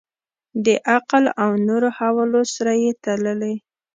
[0.65, 3.55] د عقل او نورو حوالو سره یې تللي.